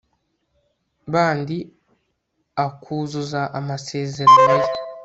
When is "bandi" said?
1.13-1.57